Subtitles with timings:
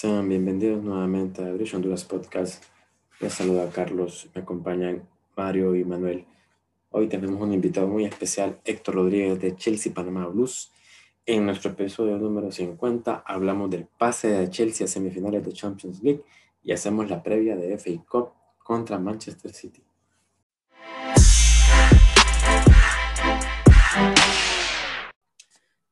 [0.00, 2.64] Sean bienvenidos nuevamente a Bridge Honduras Podcast.
[3.20, 5.06] Les saluda Carlos, me acompañan
[5.36, 6.24] Mario y Manuel.
[6.88, 10.72] Hoy tenemos un invitado muy especial, Héctor Rodríguez de Chelsea Panamá Blues.
[11.26, 16.22] En nuestro episodio número 50 hablamos del pase de Chelsea a semifinales de Champions League
[16.62, 19.82] y hacemos la previa de FA Cup contra Manchester City.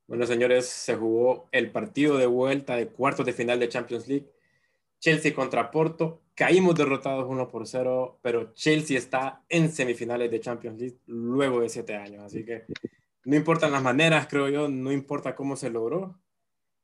[0.09, 4.33] Bueno, señores, se jugó el partido de vuelta de cuartos de final de Champions League.
[5.01, 6.23] Chelsea contra Porto.
[6.35, 11.69] Caímos derrotados 1 por 0, pero Chelsea está en semifinales de Champions League luego de
[11.69, 12.25] siete años.
[12.25, 12.65] Así que
[13.25, 16.19] no importan las maneras, creo yo, no importa cómo se logró.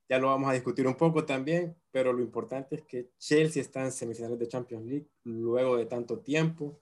[0.06, 3.82] Ya lo vamos a discutir un poco también, pero lo importante es que Chelsea está
[3.82, 6.78] en semifinales de Champions League luego de tanto tiempo.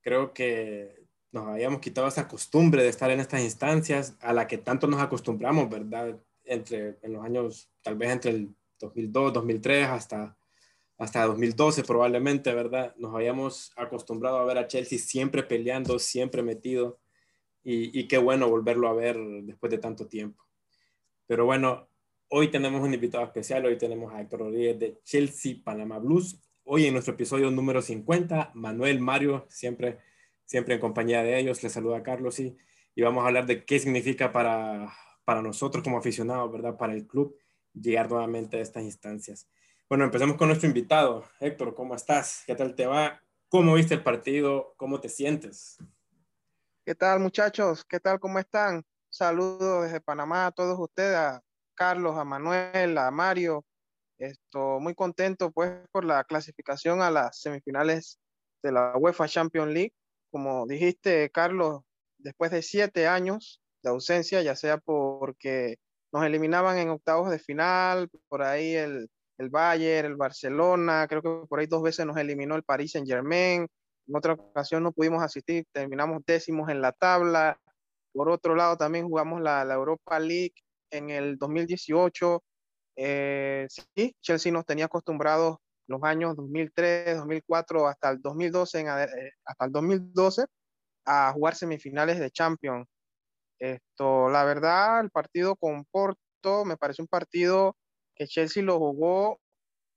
[0.00, 1.01] Creo que
[1.32, 5.00] nos habíamos quitado esa costumbre de estar en estas instancias a la que tanto nos
[5.00, 6.20] acostumbramos, ¿verdad?
[6.44, 10.36] Entre, en los años, tal vez entre el 2002, 2003 hasta,
[10.98, 12.94] hasta 2012 probablemente, ¿verdad?
[12.98, 17.00] Nos habíamos acostumbrado a ver a Chelsea siempre peleando, siempre metido
[17.64, 20.44] y, y qué bueno volverlo a ver después de tanto tiempo.
[21.26, 21.88] Pero bueno,
[22.28, 26.38] hoy tenemos un invitado especial, hoy tenemos a Héctor Rodríguez de Chelsea Panama Blues.
[26.64, 29.98] Hoy en nuestro episodio número 50, Manuel Mario, siempre
[30.52, 31.62] siempre en compañía de ellos.
[31.62, 32.58] Les saluda Carlos y,
[32.94, 34.92] y vamos a hablar de qué significa para,
[35.24, 36.76] para nosotros como aficionados, ¿verdad?
[36.76, 37.34] Para el club
[37.72, 39.48] llegar nuevamente a estas instancias.
[39.88, 41.24] Bueno, empecemos con nuestro invitado.
[41.40, 42.44] Héctor, ¿cómo estás?
[42.46, 43.18] ¿Qué tal te va?
[43.48, 44.74] ¿Cómo viste el partido?
[44.76, 45.78] ¿Cómo te sientes?
[46.84, 47.82] ¿Qué tal, muchachos?
[47.86, 48.20] ¿Qué tal?
[48.20, 48.84] ¿Cómo están?
[49.08, 51.42] Saludos desde Panamá a todos ustedes, a
[51.74, 53.64] Carlos, a Manuel, a Mario.
[54.18, 58.18] Estoy muy contento pues por la clasificación a las semifinales
[58.62, 59.94] de la UEFA Champions League
[60.32, 61.82] como dijiste, Carlos,
[62.18, 65.76] después de siete años de ausencia, ya sea porque
[66.12, 71.46] nos eliminaban en octavos de final, por ahí el, el Bayern, el Barcelona, creo que
[71.46, 73.66] por ahí dos veces nos eliminó el Paris Saint Germain,
[74.06, 77.58] en otra ocasión no pudimos asistir, terminamos décimos en la tabla,
[78.12, 80.54] por otro lado también jugamos la, la Europa League
[80.90, 82.42] en el 2018,
[82.96, 85.58] eh, sí, Chelsea nos tenía acostumbrados
[85.92, 90.46] los años 2003, 2004 hasta el 2012, eh, hasta el 2012
[91.04, 92.88] a jugar semifinales de Champions.
[93.58, 97.76] Esto, la verdad, el partido con Porto me parece un partido
[98.16, 99.40] que Chelsea lo jugó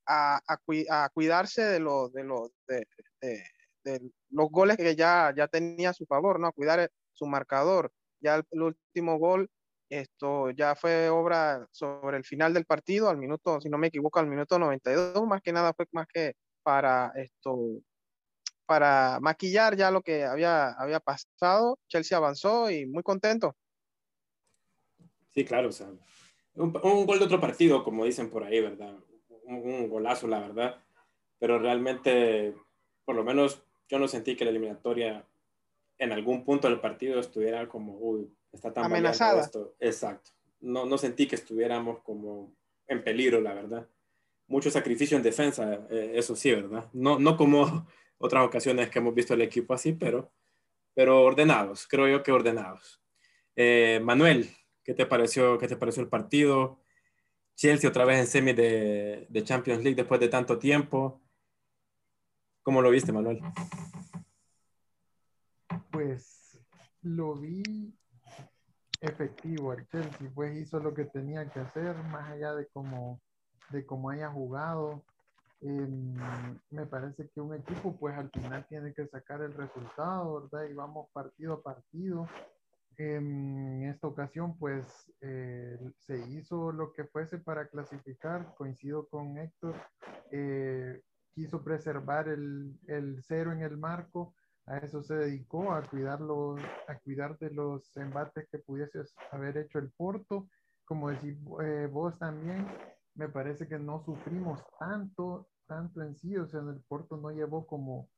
[0.08, 5.94] a, a, cuidarse de, los de, los de, los goles que ya, ya tenía a
[5.94, 6.48] su favor, ¿no?
[6.48, 7.92] A cuidar su marcador.
[8.22, 9.50] Ya el último gol
[9.96, 14.20] esto ya fue obra sobre el final del partido, al minuto, si no me equivoco,
[14.20, 16.34] al minuto 92, más que nada fue más que
[16.64, 17.82] para esto,
[18.66, 21.80] para maquillar ya lo que había, había pasado.
[21.88, 23.56] Chelsea avanzó y muy contento.
[25.30, 25.90] Sí, claro, o sea,
[26.56, 28.96] un, gol de otro partido, como dicen por ahí, ¿verdad?
[29.44, 30.84] Un, un, golazo, la verdad.
[31.38, 32.56] Pero realmente,
[33.04, 35.28] por lo menos yo no sentí que la eliminatoria
[35.98, 39.42] en algún punto del partido estuviera como, uy, está tan amenazada.
[39.42, 39.76] Esto.
[39.80, 40.32] Exacto.
[40.62, 42.56] No, no sentí que estuviéramos como
[42.88, 43.88] en peligro, la verdad.
[44.48, 46.90] Mucho sacrificio en defensa, eh, eso sí, ¿verdad?
[46.94, 50.32] No, no como otras ocasiones que hemos visto el equipo así, pero,
[50.94, 53.02] pero ordenados, creo yo que ordenados.
[53.56, 54.50] Eh, Manuel,
[54.84, 56.80] ¿qué te, pareció, ¿qué te pareció el partido?
[57.56, 61.22] Chelsea otra vez en semi de, de Champions League después de tanto tiempo.
[62.64, 63.40] ¿Cómo lo viste, Manuel?
[65.92, 66.60] Pues
[67.02, 67.96] lo vi
[69.06, 73.22] efectivo el Chelsea, pues hizo lo que tenía que hacer, más allá de cómo,
[73.70, 75.04] de cómo haya jugado.
[75.62, 76.16] Em,
[76.70, 80.70] me parece que un equipo pues al final tiene que sacar el resultado, ¿verdad?
[80.70, 82.28] Y vamos partido a partido.
[82.98, 89.38] Em, en esta ocasión pues eh, se hizo lo que fuese para clasificar, coincido con
[89.38, 89.76] Héctor,
[90.32, 91.02] eh,
[91.34, 94.34] quiso preservar el, el cero en el marco,
[94.68, 96.56] a eso se dedicó, a, cuidarlo,
[96.88, 100.48] a cuidar de los embates que pudieses haber hecho el Porto.
[100.86, 102.68] Como decís eh, vos también,
[103.16, 107.32] me parece que no sufrimos tanto, tanto en sí, o sea, en el Porto no
[107.32, 108.10] llevó como,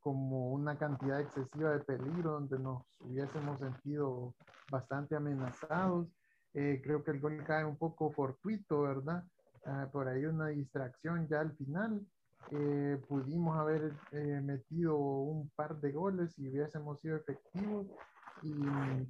[0.00, 4.34] como una cantidad excesiva de peligro donde nos hubiésemos sentido
[4.70, 6.08] bastante amenazados.
[6.54, 9.24] Eh, creo que el gol cae un poco fortuito, ¿verdad?
[9.64, 12.04] Ah, por ahí una distracción ya al final,
[12.50, 17.86] eh, pudimos haber eh, metido un par de goles y hubiésemos sido efectivos.
[18.42, 18.54] Y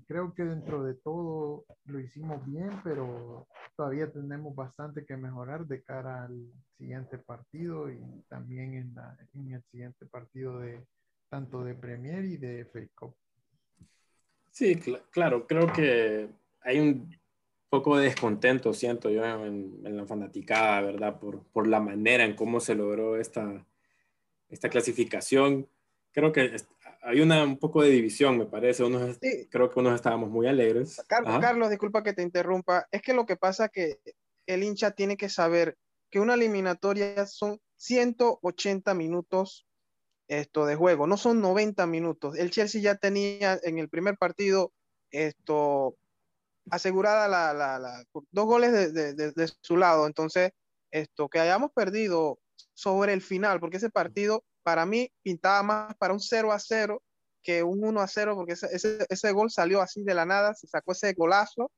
[0.07, 3.47] creo que dentro de todo lo hicimos bien, pero
[3.77, 7.99] todavía tenemos bastante que mejorar de cara al siguiente partido y
[8.29, 10.87] también en, la, en el siguiente partido de
[11.31, 13.17] tanto de Premier y de FA Cup.
[14.51, 16.29] Sí, cl claro, creo que
[16.61, 17.09] hay un,
[17.73, 21.19] poco de descontento, siento yo, en, la fanaticada, ¿verdad?
[21.19, 23.67] Por, por, la manera en cómo se logró esta,
[24.51, 25.67] esta clasificación.
[26.13, 26.55] Creo que
[27.01, 28.85] hay una, un poco de división, me parece.
[28.85, 29.19] Unos,
[29.51, 31.03] Creo que unos estábamos muy alegres.
[31.09, 32.87] Carlos, Carlos, disculpa que te interrumpa.
[32.91, 34.01] Es que lo que pasa que
[34.45, 35.79] el hincha tiene que saber
[36.11, 39.67] que una eliminatoria son 180 minutos
[40.29, 42.37] esto de juego, no son 90 minutos.
[42.37, 44.75] El Chelsea ya tenía en el primer partido
[45.11, 45.97] esto
[46.71, 50.07] asegurada la, la, dos goles de, de, su lado.
[50.07, 50.53] Entonces,
[50.91, 52.39] esto que hayamos perdido
[52.75, 57.03] sobre el final, porque ese partido para mí pintaba más para un 0 a 0
[57.43, 60.55] que un 1 a 0, porque ese, ese, ese gol salió así de la nada,
[60.55, 61.71] se sacó ese golazo.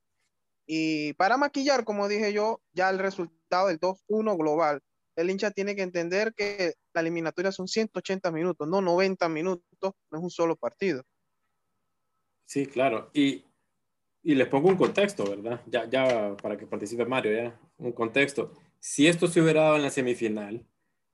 [0.67, 4.83] Y para maquillar, como dije yo, ya el resultado del 2-1 global
[5.17, 10.19] el hincha tiene que entender que la eliminatoria son 180 minutos, no 90 minutos, no
[10.19, 11.05] es un solo partido.
[12.47, 13.11] Sí, claro.
[13.15, 13.45] Y,
[14.25, 15.61] y les pongo un contexto, ¿verdad?
[15.67, 18.53] Ya, ya para que participe Mario, ya, un contexto.
[18.81, 20.67] Si esto se hubiera dado en la semifinal,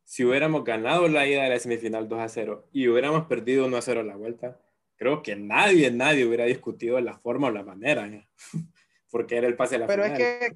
[0.04, 3.76] si hubiéramos ganado la ida de la semifinal 2 a 0 y hubiéramos perdido 1
[3.76, 4.60] a 0 la vuelta,
[4.96, 8.28] creo que nadie, nadie hubiera discutido la forma o la manera, ¿eh?
[9.10, 10.12] porque era el pase a la final.
[10.12, 10.52] Pero es que,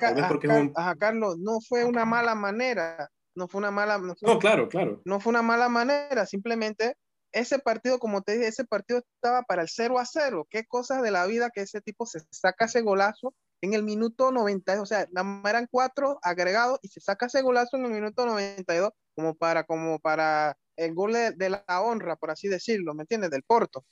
[0.99, 3.99] Carlos, no fue una mala manera no fue una mala.
[3.99, 5.03] No, claro, claro.
[5.05, 6.97] No fue una mala manera, simplemente
[7.35, 10.47] ese partido, como te dije, ese partido estaba para el 0 a 0.
[10.49, 14.31] Qué cosas de la vida que ese tipo se saca ese golazo en el minuto
[14.31, 14.83] 92.
[14.83, 15.09] O sea,
[15.45, 19.99] eran cuatro agregados y se saca ese golazo en el minuto 92 como para, como
[19.99, 23.31] para el gol de, la honra, por así decirlo, ¿me entiendes?
[23.31, 23.85] Del Porto.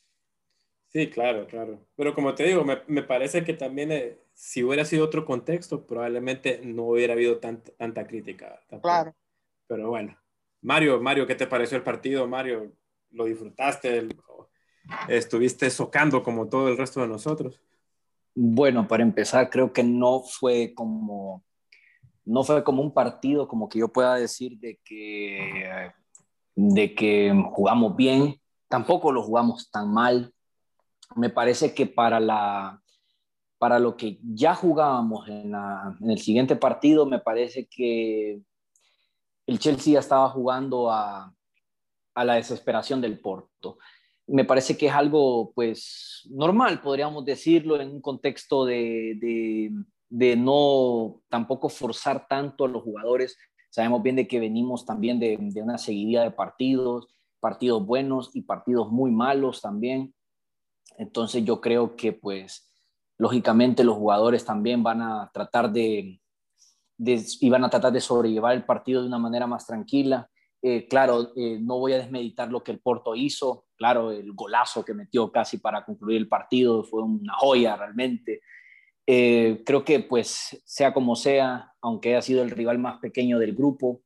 [0.88, 1.86] Sí, claro, claro.
[1.96, 5.86] Pero como te digo, me, me parece que también eh, si hubiera sido otro contexto,
[5.86, 8.60] probablemente no hubiera habido tanta, tanta crítica.
[8.82, 9.14] Claro.
[9.66, 10.16] Pero bueno,
[10.60, 12.26] Mario, Mario, ¿qué te pareció el partido?
[12.28, 12.72] Mario,
[13.12, 14.08] ¿lo disfrutaste?
[15.08, 17.60] ¿Estuviste socando como todo el resto de nosotros?
[18.34, 21.44] Bueno, para empezar, creo que no fue como
[22.24, 25.90] no fue como un partido como que yo pueda decir de que
[26.54, 30.32] de que jugamos bien, tampoco lo jugamos tan mal.
[31.16, 32.80] Me parece que para la
[33.58, 38.40] para lo que ya jugábamos en, en el siguiente partido, me parece que
[39.46, 41.32] el Chelsea ya estaba jugando a,
[42.16, 43.78] la desesperación del Porto.
[44.26, 49.70] Me parece que es algo, pues, normal, podríamos decirlo, en un contexto de,
[50.10, 53.36] no tampoco forzar tanto a los jugadores.
[53.70, 57.08] Sabemos bien de que venimos también de, de una seguidilla de partidos,
[57.40, 60.14] partidos buenos y partidos muy malos también.
[60.98, 62.72] Entonces yo creo que, pues,
[63.18, 66.20] lógicamente los jugadores también van a tratar de,
[66.98, 70.28] iban a tratar de sobrellevar el partido de una manera más tranquila.
[70.64, 73.66] Eh, claro, eh, no voy a desmeditar lo que el Porto hizo.
[73.76, 78.40] Claro, el golazo que metió casi para concluir el partido fue una joya realmente.
[79.04, 83.54] Eh, creo que pues sea como sea, aunque haya sido el rival más pequeño del
[83.54, 84.02] grupo,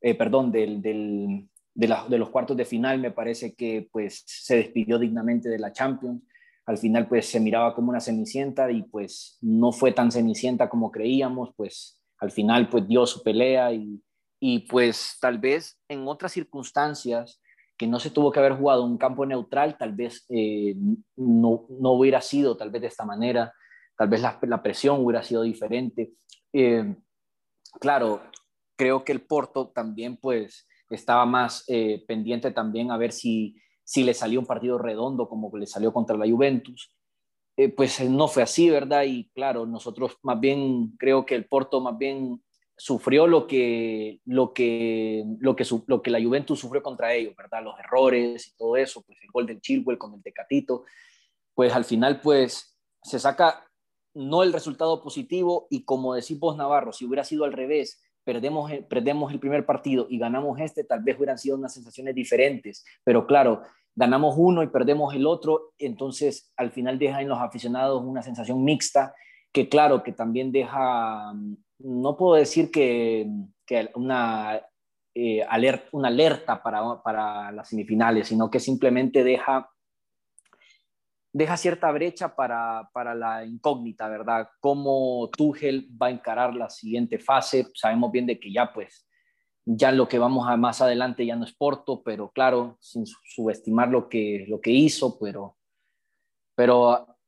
[0.00, 5.48] perdón, del, de, de, los cuartos de final, me parece que pues se despidió dignamente
[5.48, 6.22] de la Champions.
[6.66, 10.92] Al final pues se miraba como una cenicienta y pues no fue tan cenicienta como
[10.92, 14.00] creíamos, pues al final pues dio su pelea y,
[14.40, 17.40] y pues tal vez en otras circunstancias
[17.76, 20.74] que no se tuvo que haber jugado un campo neutral, tal vez eh,
[21.16, 23.52] no, no, hubiera sido tal vez de esta manera,
[23.96, 26.12] tal vez la, presión hubiera sido diferente.
[26.52, 26.96] Eh,
[27.80, 28.20] claro,
[28.76, 34.02] creo que el Porto también pues estaba más eh, pendiente también a ver si, si
[34.02, 36.92] le salió un partido redondo como le salió contra la Juventus.
[37.76, 39.02] Pues no fue así, ¿verdad?
[39.02, 42.40] Y claro, nosotros más bien creo que el Porto más bien
[42.78, 47.62] sufrió lo que, lo que, lo que, lo que la Juventus sufrió contra ellos, ¿verdad?
[47.62, 50.84] Los errores y todo eso, pues el gol del Chilwell con el Tecatito,
[51.54, 53.68] pues al final pues se saca
[54.14, 58.70] no el resultado positivo y como decís vos Navarro, si hubiera sido al revés, perdemos,
[58.88, 63.26] perdemos el primer partido y ganamos este, tal vez hubieran sido unas sensaciones diferentes, pero
[63.26, 63.62] claro,
[63.94, 68.62] ganamos uno y perdemos el otro, entonces al final deja en los aficionados una sensación
[68.62, 69.14] mixta,
[69.52, 73.26] que claro, que también deja, mm, no puedo decir que,
[73.94, 74.60] una,
[75.14, 75.46] eh,
[75.92, 79.70] una alerta para, para las semifinales, sino que simplemente deja
[81.32, 84.48] deja cierta brecha para, para, la incógnita, ¿verdad?
[84.60, 87.68] Cómo Tuchel va a encarar la siguiente fase.
[87.74, 89.06] Sabemos bien de que ya pues
[89.64, 93.88] ya lo que vamos a más adelante ya no es Porto, pero claro, sin subestimar
[93.88, 95.58] lo que, lo que hizo, pero,
[96.54, 97.18] pero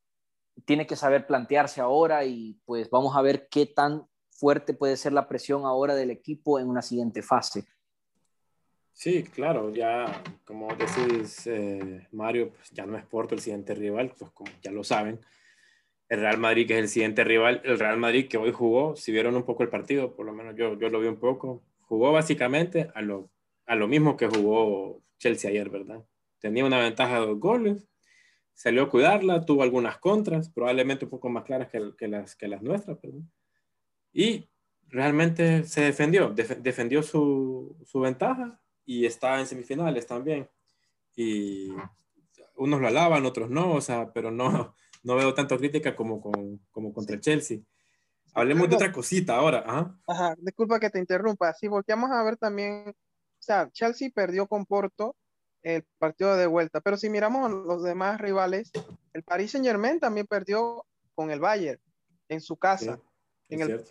[0.65, 4.07] tiene que saber plantearse ahora y pues vamos a ver qué tan
[4.41, 7.67] fuerte puede ser la presión ahora del equipo en una siguiente fase.
[8.93, 14.15] Sí, claro, ya como decís, eh, Mario, pues ya no es Porto el siguiente rival,
[14.19, 15.21] pues como ya lo saben.
[16.09, 19.13] el Real Madrid, que es el siguiente rival, el Real Madrid que hoy jugó, si
[19.13, 22.13] vieron un poco el partido, por lo menos yo, yo lo vi un poco, jugó
[22.13, 23.31] básicamente a lo,
[23.67, 26.03] a lo mismo que jugó Chelsea ayer, ¿verdad?
[26.41, 27.89] Tenía una ventaja de dos goles,
[28.55, 32.63] salió a cuidarla, tuvo algunas contras, probablemente un poco más claras que, las, que las
[32.63, 33.31] nuestras, perdón.
[34.13, 34.49] Y
[34.89, 40.49] realmente se defendió, defendió su, su, ventaja y está en semifinales también.
[41.15, 41.71] Y
[42.57, 46.59] unos lo alaban, otros no, o sea, pero no, no veo tanto crítica como, con,
[46.71, 47.61] como contra el Chelsea.
[48.35, 49.65] Hablemos de otra cosita ahora.
[49.67, 49.99] Ajá.
[50.07, 51.53] Ajá, disculpa que te interrumpa.
[51.53, 55.17] Si volteamos a ver también, o sea, Chelsea perdió con Porto
[55.63, 58.71] el partido de vuelta, pero si miramos los demás rivales,
[59.13, 61.81] el Paris Saint Germain también perdió con el Bayern
[62.29, 62.99] en su casa
[63.51, 63.85] en el,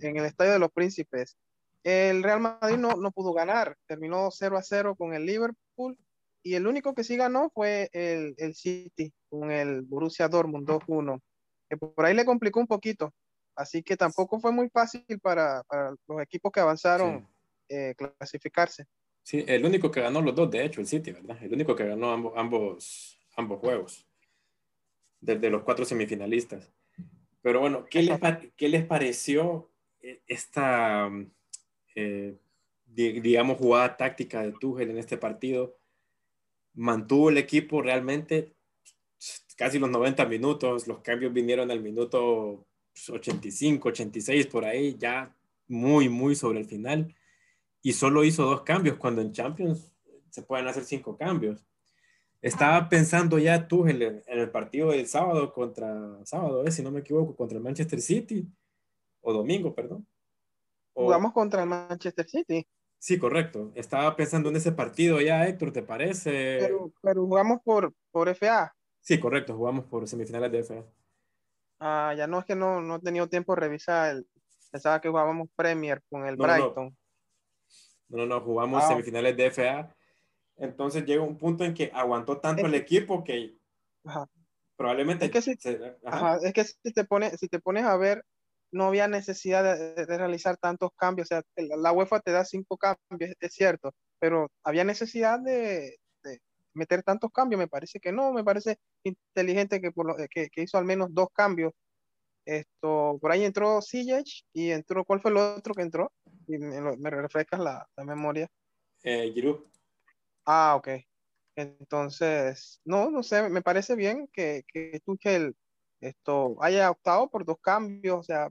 [0.00, 1.36] en, el, Estadio de los Príncipes.
[1.84, 5.96] El Real Madrid no, no pudo ganar, terminó 0 a 0 con el Liverpool
[6.42, 11.20] y el único que sí ganó fue el, el City con el Borussia Dortmund 2-1,
[11.68, 13.12] que por ahí le complicó un poquito,
[13.56, 17.28] así que tampoco fue muy fácil para, para los equipos que avanzaron
[17.68, 18.86] eh, clasificarse.
[19.22, 21.38] Sí, el único que ganó los dos, de hecho, el City, ¿verdad?
[21.40, 24.06] El único que ganó ambos, ambos, ambos juegos,
[25.20, 26.72] desde los cuatro semifinalistas.
[27.42, 28.18] Pero bueno, ¿qué les,
[28.56, 29.68] qué les pareció
[30.00, 31.10] eh, esta,
[31.94, 32.36] eh,
[32.86, 35.76] digamos, jugada táctica de Tuchel en este partido?
[36.74, 38.54] Mantuvo el equipo realmente
[39.56, 42.66] casi los 90 minutos, los cambios vinieron al minuto
[43.08, 45.34] 85, 86, por ahí, ya
[45.68, 47.14] muy, muy sobre el final.
[47.82, 49.92] Y solo hizo dos cambios, cuando en Champions
[50.30, 51.64] se pueden hacer cinco cambios.
[52.42, 56.98] Estaba pensando ya tú en el, partido del sábado contra, sábado, eh, si no me
[56.98, 58.44] equivoco, contra el Manchester City,
[59.20, 60.04] o domingo, perdón.
[60.92, 62.66] Jugamos contra el Manchester City.
[62.98, 63.70] Sí, correcto.
[63.76, 66.58] Estaba pensando en ese partido ya, Héctor, ¿te parece?
[67.00, 68.74] Pero, jugamos por, por FA.
[69.00, 70.84] Sí, correcto, jugamos por semifinales de FA.
[71.78, 74.16] Ah, ya no es que no, no he tenido tiempo de revisar.
[74.16, 74.26] El,
[74.72, 76.96] pensaba que jugábamos Premier con el Brighton.
[78.08, 78.88] No, no, no, jugamos ah.
[78.88, 79.94] semifinales de FA
[80.62, 83.58] entonces llega un punto en que aguantó tanto el equipo que
[84.76, 85.24] probablemente...
[85.24, 88.24] Es que, si, es que si, te pones, si te pones a ver,
[88.70, 91.26] no había necesidad de, realizar tantos cambios.
[91.26, 95.96] O sea, la UEFA te da cinco cambios, es cierto, pero había necesidad de,
[96.74, 97.58] meter tantos cambios.
[97.58, 101.28] Me parece que no, me parece inteligente que, por lo, que, hizo al menos dos
[101.34, 101.72] cambios.
[102.44, 106.12] Esto, por ahí entró Sijic y entró, ¿cuál fue el otro que entró?
[106.46, 108.48] Y me, refrescas la, la memoria.
[109.02, 109.72] Eh, Giroud.
[110.46, 110.88] Ah, ok.
[111.56, 115.56] Entonces, no, no sé, me parece bien que, que Tuchel
[116.00, 118.20] esto haya optado por dos cambios.
[118.20, 118.50] O sea,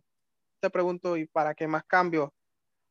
[0.62, 2.30] te pregunto, ¿y para qué más cambios?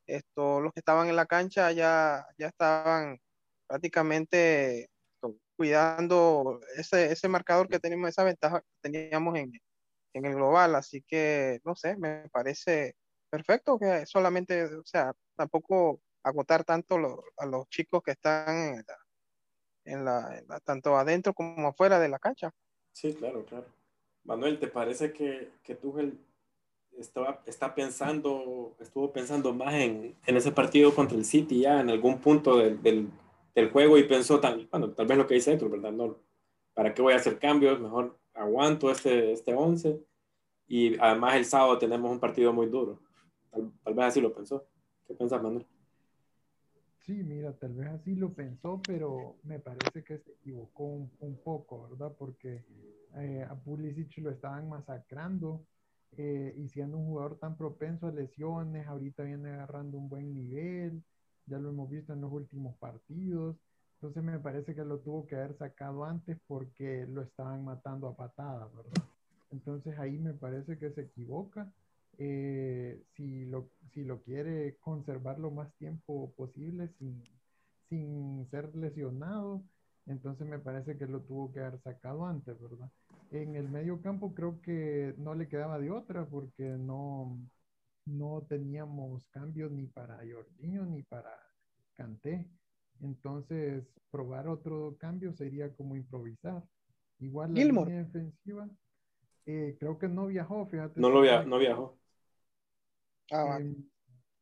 [0.07, 3.19] Esto, los que estaban en la cancha ya, ya estaban
[3.69, 4.91] prácticamente
[5.57, 9.53] cuidando ese, ese marcador que tenemos, esa ventaja que teníamos en,
[10.15, 10.75] en el global.
[10.77, 12.95] Así que, no sé, me parece
[13.31, 16.97] perfecto que solamente, o sea, tampoco agotar tanto
[17.37, 18.85] a los chicos que están
[19.85, 22.53] en la, tanto adentro como afuera de la cancha.
[22.93, 23.67] Sí, claro, claro.
[24.25, 26.19] Manuel, ¿te parece que, que Tuchel
[26.99, 31.91] estaba, está pensando, estuvo pensando más en, en, ese partido contra el City ya en
[31.91, 35.71] algún punto del, del, juego y pensó, tal, bueno, tal vez lo que dice Héctor,
[35.71, 35.93] ¿verdad?
[35.93, 36.17] No,
[36.75, 37.79] ¿Para qué voy a hacer cambios?
[37.79, 40.01] Mejor aguanto este, este 11
[40.67, 42.99] y además el sábado tenemos un partido muy duro.
[43.51, 44.67] Tal, tal vez así lo pensó.
[45.07, 45.67] ¿Qué piensas, Manuel?
[47.11, 51.89] Sí, mira, tal vez así lo pensó, pero me parece que se equivocó un, poco,
[51.89, 52.13] ¿verdad?
[52.17, 52.65] Porque
[53.17, 55.67] eh, a Pulisic lo estaban masacrando
[56.17, 61.03] eh, y siendo un jugador tan propenso a lesiones, ahorita viene agarrando un buen nivel,
[61.47, 63.57] ya lo hemos visto en los últimos partidos,
[63.95, 68.15] entonces me parece que lo tuvo que haber sacado antes porque lo estaban matando a
[68.15, 69.03] patadas, ¿verdad?
[69.51, 71.73] Entonces ahí me parece que se equivoca
[72.23, 77.25] eh, si, lo, si lo quiere conservar lo más tiempo posible sin,
[77.89, 79.63] sin ser lesionado,
[80.07, 82.91] entonces me parece que lo tuvo que haber sacado antes, ¿verdad?
[83.31, 87.39] En el medio campo creo que no le quedaba de otra porque no,
[88.05, 91.31] no teníamos cambios ni para Jorginho ni para
[91.95, 92.45] Canté.
[93.01, 96.63] Entonces, probar otro cambio sería como improvisar.
[97.19, 98.69] Igual la línea defensiva,
[99.47, 101.01] eh, creo que no viajó, fíjate.
[101.01, 102.00] No, lo via no viajó.
[103.31, 103.91] Ah, em,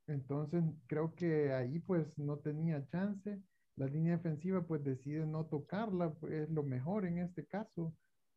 [0.06, 3.42] entonces creo que ahí pues no tenía chance.
[3.76, 7.96] La línea defensiva pues decide no tocarla, pues, es lo mejor en este caso.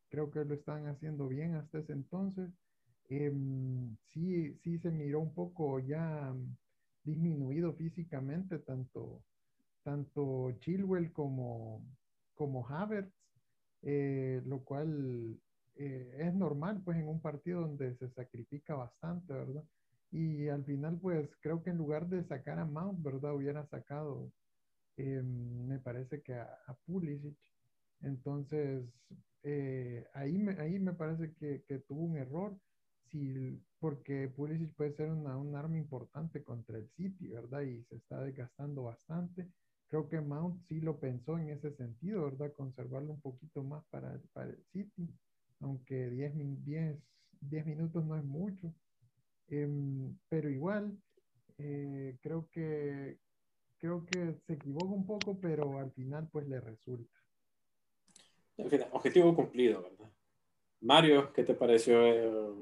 [0.10, 2.52] Creo que lo están haciendo bien hasta ese entonces.
[3.10, 6.34] Em, sí, sí se miró un poco ya
[7.04, 9.26] disminuido físicamente, tanto,
[9.84, 11.86] tanto Chilwell como,
[12.36, 13.14] como Havertz,
[13.84, 15.40] eh, lo cual
[15.76, 19.64] eh, es normal, pues, en un partido donde se sacrifica bastante, ¿verdad?
[20.12, 23.36] Y al final, pues, creo que en lugar de sacar a Mount, ¿verdad?
[23.36, 24.32] Hubiera sacado,
[24.98, 27.38] em, me parece que a, a Pulisic.
[28.02, 28.84] Entonces,
[29.44, 32.58] eh, ahí, me, ahí me parece que, que tuvo un error
[33.12, 37.62] si, porque Pulisic puede ser una, un arma importante contra el City, ¿verdad?
[37.62, 39.50] Y se está desgastando bastante.
[39.88, 42.54] Creo que Mount sí lo pensó en ese sentido, ¿verdad?
[42.54, 45.10] Conservarlo un poquito más para, para el City,
[45.60, 46.98] aunque 10, 10,
[47.42, 48.74] 10 minutos no es mucho.
[49.52, 50.98] Em, pero igual,
[51.58, 53.20] eh, creo que
[53.78, 57.20] creo que se equivoca un poco, pero al final pues le resulta.
[58.92, 60.10] objetivo cumplido, ¿verdad?
[60.80, 62.54] Mario, ¿qué te pareció eh,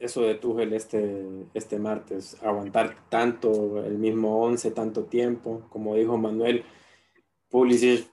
[0.00, 6.16] eso de Tuchel este, este martes, aguantar tanto el mismo 11, tanto tiempo, como dijo
[6.16, 6.64] Manuel,
[7.48, 8.10] Pulisic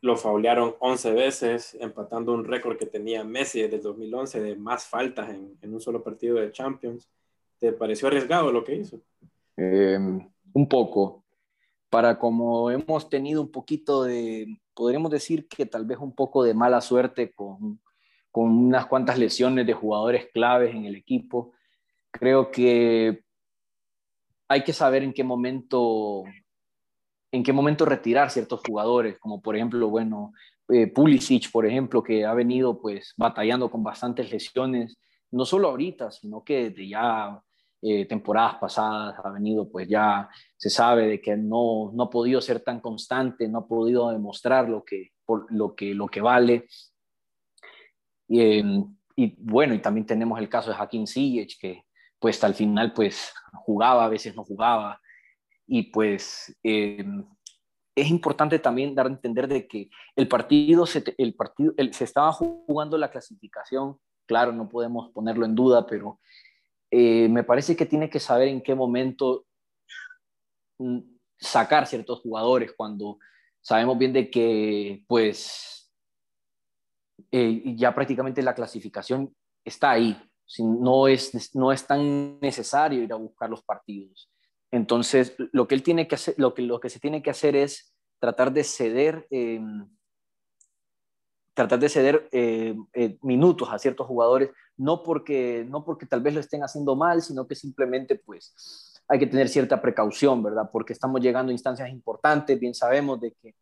[0.00, 4.86] lo faulearon 11 veces, empatando un récord que tenía Messi desde el 2011 de más
[4.86, 7.08] faltas en, en, un solo partido de Champions.
[7.62, 9.00] ¿Te pareció arriesgado lo que hizo?
[9.56, 9.96] Eh,
[10.52, 11.24] un poco.
[11.88, 16.54] Para como hemos tenido un poquito de, podríamos decir que tal vez un poco de
[16.54, 17.80] mala suerte con
[18.32, 21.52] con unas cuantas lesiones de jugadores claves en el equipo.
[22.10, 23.22] Creo que
[24.48, 26.24] hay que saber en qué momento
[27.30, 30.32] en qué momento retirar ciertos jugadores, como por ejemplo, bueno,
[30.68, 34.98] eh, Pulisic, por ejemplo, que ha venido pues batallando con bastantes lesiones,
[35.30, 37.42] no solo ahorita, sino que desde ya
[37.82, 42.40] eh, temporadas pasadas ha venido pues ya se sabe de que no, no ha podido
[42.40, 46.66] ser tan constante, no ha podido demostrar lo que, por, lo que, lo que vale
[48.34, 51.84] y, bueno, y también tenemos el caso de Hakim Ziyech, que
[52.18, 55.00] pues al final pues jugaba, a veces no jugaba.
[55.66, 57.24] Y pues em,
[57.94, 62.32] es importante también dar a entender de que el partido, se, el partido se estaba
[62.32, 66.20] jugando la clasificación, claro, no podemos ponerlo en duda, pero
[66.94, 69.46] eh, me parece que tiene que saber en qué momento
[70.76, 70.98] mm,
[71.38, 73.18] sacar ciertos jugadores cuando
[73.62, 75.90] sabemos bien de que pues
[77.30, 80.20] eh, ya prácticamente la clasificación está ahí.
[80.58, 84.30] No es, no es tan necesario ir a buscar los partidos.
[84.70, 87.56] Entonces, lo que él tiene que hacer, lo que, lo que se tiene que hacer
[87.56, 89.88] es tratar de ceder, em,
[91.54, 92.76] tratar de ceder eh,
[93.22, 97.46] minutos a ciertos jugadores, no porque, no porque tal vez lo estén haciendo mal, sino
[97.46, 100.70] que simplemente pues hay que tener cierta precaución, ¿verdad?
[100.72, 103.54] Porque estamos llegando a instancias importantes, bien sabemos de que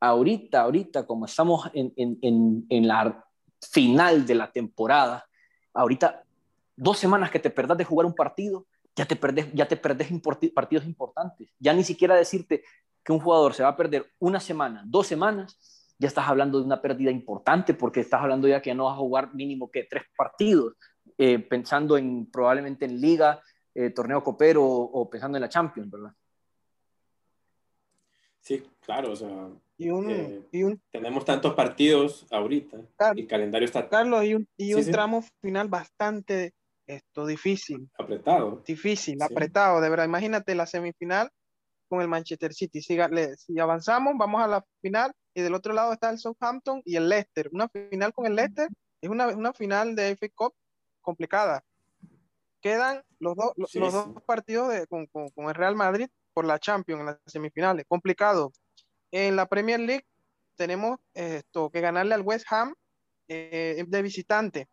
[0.00, 3.24] ahorita, ahorita, como estamos en, en, en, la
[3.60, 5.24] final de la temporada,
[5.72, 6.24] ahorita
[6.76, 10.08] dos semanas que te perdás de jugar un partido, ya te perdés, ya te perdés
[10.54, 11.50] partidos importantes.
[11.58, 12.64] Ya ni siquiera decirte
[13.04, 15.58] que un jugador se va a perder una semana, dos semanas,
[16.02, 18.98] ya estás hablando de una pérdida importante porque estás hablando ya que no vas a
[18.98, 20.74] jugar mínimo que tres partidos,
[21.16, 23.40] eh, pensando en probablemente en liga,
[23.72, 26.10] eh, torneo copero o, o pensando en la Champions, ¿verdad?
[28.40, 33.20] Sí, claro, o sea, y un, eh, y un, tenemos tantos partidos ahorita Car- y
[33.22, 34.90] el calendario está Carlos, y un, y Sí, un sí.
[34.90, 36.52] tramo final bastante
[36.88, 38.60] esto, difícil, apretado.
[38.66, 39.24] difícil, Sí.
[39.24, 40.06] apretado, de verdad.
[40.06, 41.30] Imagínate la semifinal
[41.92, 42.80] con el Manchester City.
[42.80, 42.96] Si,
[43.36, 47.06] si avanzamos, vamos a la final y del otro lado está el Southampton y el
[47.06, 47.50] Leicester.
[47.52, 48.66] Una final con el Leicester
[49.02, 50.54] es una, una final de FA Cup
[51.02, 51.62] complicada.
[52.62, 53.98] Quedan los, dos los, Sí, los sí.
[54.14, 57.84] dos partidos de, con, con- con el Real Madrid por la Champions en las semifinales.
[57.86, 58.52] Complicado.
[59.10, 60.06] En la Premier League
[60.56, 62.74] tenemos esto que ganarle al West Ham
[63.28, 64.66] eh, de visitante.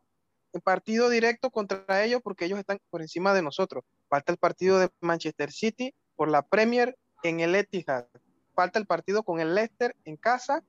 [0.53, 3.83] El partido directo contra ellos porque ellos están por encima de nosotros.
[4.07, 8.07] Falta el partido de Manchester City por la Premier en el Etihad.
[8.53, 10.63] Falta el partido con el Leicester en casa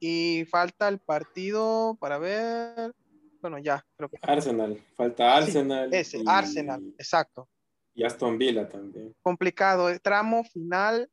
[0.00, 2.94] y falta el partido para ver,
[3.40, 5.94] bueno ya, creo que Arsenal, falta Sí, Arsenal.
[5.94, 7.48] ese, y, Arsenal, exacto.
[7.94, 9.14] y Aston Villa también.
[9.22, 11.10] complicado, el tramo final,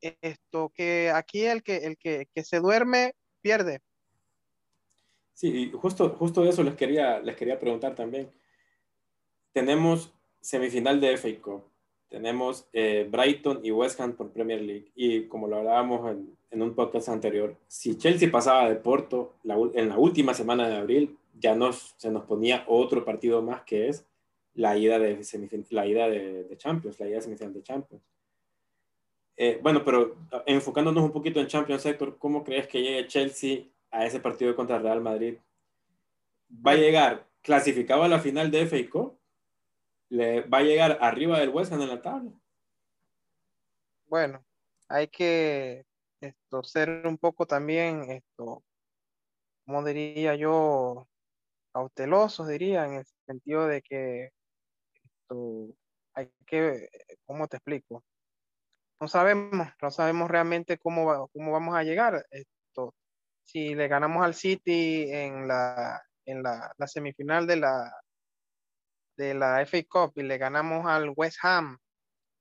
[0.00, 3.80] eh, esto que aquí el que el que, que se duerme pierde.
[5.34, 8.32] Sí, justo, justo eso les quería, les quería preguntar también.
[9.52, 11.64] Tenemos semifinal de FA Cup,
[12.08, 16.62] tenemos eh, Brighton y West Ham por Premier League, y como lo hablábamos en, en
[16.62, 21.18] un podcast anterior, si Chelsea pasaba de Porto la en la última semana de abril,
[21.38, 24.06] ya nos, se nos ponía otro partido más que es
[24.54, 25.20] la ida de,
[25.70, 28.02] la ida de, de Champions, la ida de semifinal de Champions.
[29.36, 30.16] Eh, bueno, pero
[30.46, 34.80] enfocándonos un poquito en Champions Sector, ¿cómo crees que llegue Chelsea a ese partido contra
[34.80, 35.36] Real Madrid?
[36.50, 39.17] ¿Va a llegar clasificado a la final de FA Cup?
[40.10, 42.32] ¿Le va a llegar arriba del West Ham en la tabla?
[44.06, 44.44] Bueno,
[44.88, 45.84] hay que
[46.20, 48.64] esto ser un poco también esto,
[49.66, 51.06] como diría yo,
[51.72, 54.30] cautelosos, diría, en el sentido de que
[54.94, 55.74] esto,
[56.14, 56.88] hay que,
[57.26, 58.02] ¿cómo te explico?
[59.00, 62.26] No sabemos, no sabemos realmente cómo, cómo vamos a llegar.
[62.30, 62.94] Esto,
[63.44, 67.92] si le ganamos al City en la, en la, la semifinal de la,
[69.18, 71.78] de la FA Cup y le ganamos al West Ham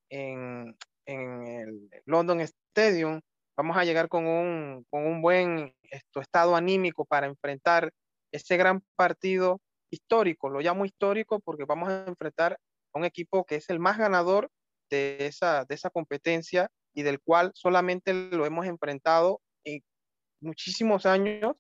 [0.10, 3.20] en, en el London Stadium,
[3.58, 7.92] vamos a llegar con un, con un buen esto, estado anímico para enfrentar
[8.32, 9.60] ese gran partido
[9.90, 10.50] histórico.
[10.50, 12.54] Lo llamo histórico porque vamos a enfrentar
[12.94, 14.52] a un equipo que es el más ganador
[14.92, 19.82] de esa, de esa competencia y del cual solamente lo hemos enfrentado en
[20.42, 21.56] muchísimos años,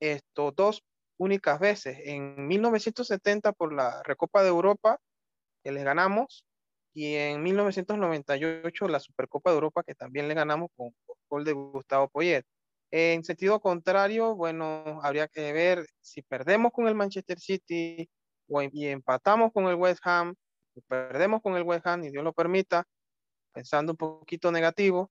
[0.00, 0.82] estos dos
[1.20, 1.98] únicas veces.
[2.04, 4.98] En 1970 por la Recopa de Europa,
[5.62, 6.46] que les ganamos,
[6.94, 10.94] y en 1998 la Supercopa de Europa, que también le ganamos con,
[11.28, 12.44] gol de Gustavo Poyet.
[12.90, 18.08] En sentido contrario, bueno, habría que ver si perdemos con el Manchester City
[18.48, 20.34] o y empatamos con el West Ham,
[20.88, 22.84] perdemos con el West Ham y Dios lo permita,
[23.52, 25.10] pensando un poquito negativo,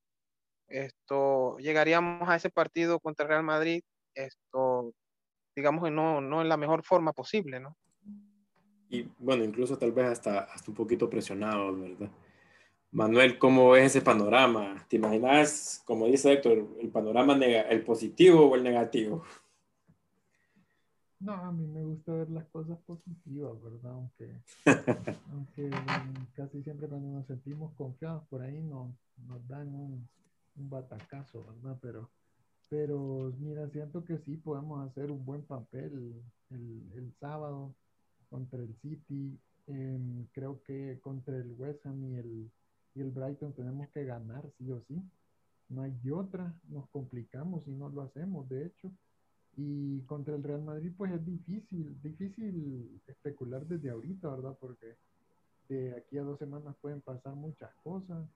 [0.68, 3.82] esto llegaríamos a ese partido contra Real Madrid,
[4.16, 4.94] esto
[5.60, 7.76] digamos que no, no en la mejor forma posible, ¿no?
[8.90, 12.10] Y bueno, incluso tal vez hasta, hasta un poquito presionado, ¿verdad?
[12.92, 14.84] Manuel, ¿cómo ves ese panorama?
[14.90, 19.24] ¿Te imaginas, como dice Héctor, el panorama, el positivo o el negativo?
[21.20, 23.92] No, a mí me gusta ver las cosas positivas, ¿verdad?
[23.92, 24.42] Aunque,
[25.32, 25.70] aunque
[26.34, 28.96] casi siempre cuando nos sentimos confiados por ahí nos,
[29.28, 30.08] nos dan un,
[30.56, 31.78] un batacazo, ¿verdad?
[31.82, 32.10] Pero
[32.70, 36.14] pero mira, siento que sí podemos hacer un buen papel
[36.52, 37.74] el, el sábado
[38.30, 39.38] contra el City.
[39.68, 42.52] Em, creo que contra el West Ham y el,
[42.96, 45.02] y el Brighton tenemos que ganar sí o sí.
[45.70, 48.92] No hay otra, nos complicamos si no lo hacemos, de hecho.
[49.58, 54.58] Y contra el Real Madrid, pues es difícil, difícil especular desde ahorita, ¿verdad?
[54.60, 54.96] Porque
[55.68, 58.28] de aquí a dos semanas pueden pasar muchas cosas.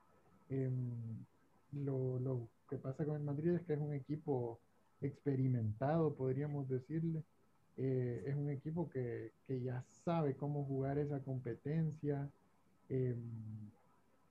[0.50, 1.26] Em,
[1.72, 4.60] lo, lo, que pasa con el Madrid es que es un equipo
[5.00, 7.22] experimentado, podríamos decirle.
[7.78, 12.28] Eh, es un equipo que, que, ya sabe cómo jugar esa competencia.
[12.90, 13.16] Eh,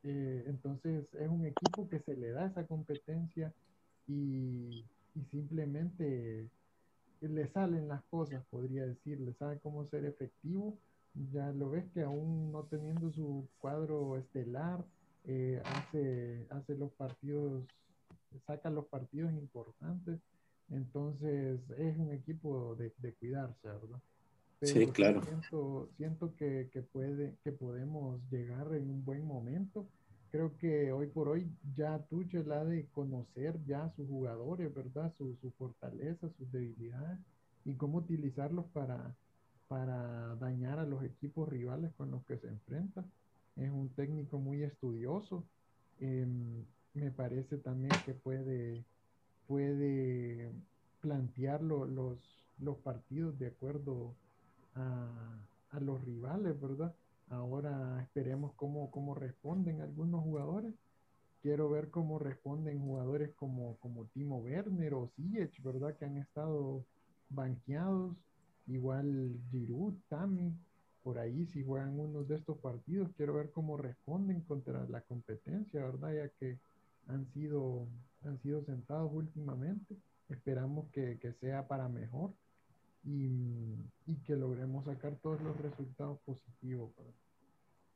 [0.02, 3.52] eh, entonces es un equipo que se le da esa competencia
[4.08, 6.48] y, y, simplemente
[7.20, 10.76] le salen las cosas, podría decirle, sabe cómo ser efectivo.
[11.32, 14.84] Ya lo ves que aún no teniendo su cuadro estelar,
[15.64, 17.62] hace, hace los partidos
[18.40, 20.20] saca los partidos importantes.
[20.70, 24.00] Entonces es un equipo de, de cuidarse, ¿verdad?
[24.62, 25.22] sí, claro.
[25.22, 29.86] Siento, siento que, que, puede, que podemos llegar en un buen momento.
[30.30, 35.12] Creo que hoy por hoy ya Tuchel ha de conocer ya a sus jugadores, ¿verdad?
[35.18, 37.18] Sus su fortalezas, sus debilidades
[37.64, 39.14] y cómo utilizarlos para,
[39.68, 43.04] para dañar a los equipos rivales con los que se enfrenta.
[43.56, 45.44] Es un técnico muy estudioso.
[46.00, 46.26] Eh,
[46.94, 48.84] me parece también que puede,
[49.46, 50.52] puede
[51.00, 51.88] plantear los,
[52.58, 54.14] los partidos de acuerdo
[54.74, 55.38] a,
[55.70, 56.94] a, los rivales, ¿verdad?
[57.28, 60.74] Ahora esperemos cómo, cómo responden algunos jugadores.
[61.40, 65.96] Quiero ver cómo responden jugadores como, como Timo Werner o Ziyech, ¿verdad?
[65.96, 66.84] Que han estado
[67.30, 68.16] banqueados.
[68.68, 70.54] Igual Giroud, Tami,
[71.02, 73.10] por ahí si juegan unos de estos partidos.
[73.16, 76.14] Quiero ver cómo responden contra la competencia, ¿verdad?
[76.14, 76.58] Ya que
[77.08, 77.88] han sido,
[78.24, 79.96] han sido sentados últimamente.
[80.28, 82.32] Esperamos que, que sea para mejor
[83.04, 83.74] y,
[84.06, 86.90] y, que logremos sacar todos los resultados positivos.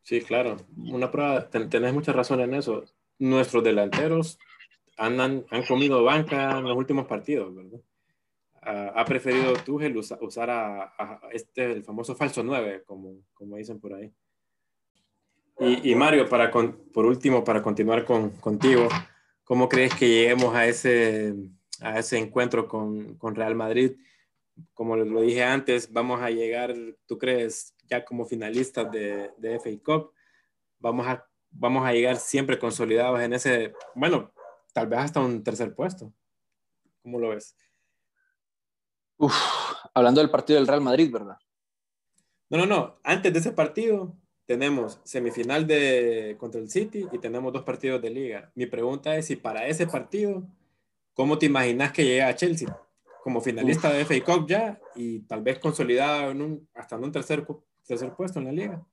[0.03, 0.57] Sí, claro.
[0.77, 2.85] Una prueba, tenés mucha razón en eso.
[3.19, 4.39] Nuestros delanteros
[4.99, 7.81] han, han comido banca en los últimos partidos, ¿verdad?
[8.67, 13.95] ha preferido Tuchel usar a, a, este, el famoso falso 9, como, como dicen por
[13.95, 14.13] ahí.
[15.59, 18.89] Y, Mario, para por último, para continuar con, contigo,
[19.43, 21.35] ¿cómo crees que lleguemos a ese,
[21.81, 23.93] a ese encuentro con, con, Real Madrid?
[24.75, 26.75] Como lo dije antes, vamos a llegar,
[27.07, 30.13] ¿tú crees, ya como finalistas de, de FA Cup?
[30.79, 34.31] Vamos a, vamos a llegar siempre consolidados en ese, bueno,
[34.75, 36.13] tal vez hasta un tercer puesto.
[37.03, 37.57] ¿Cómo lo ves?
[39.17, 39.35] Uf,
[39.95, 41.39] hablando del partido del Real Madrid, ¿verdad?
[42.51, 43.01] No, no, no.
[43.03, 44.15] Antes de ese partido,
[44.47, 48.53] tenemos semifinal de contra el City y tenemos dos partidos de liga.
[48.55, 50.47] Mi pregunta es si para ese partido,
[51.15, 52.75] ¿cómo te imaginas que llegue a Chelsea?
[53.25, 57.13] Como finalista de FA Cup ya y tal vez consolidado en un, hasta en un
[57.13, 57.45] tercer,
[57.85, 58.87] tercer puesto en la liga.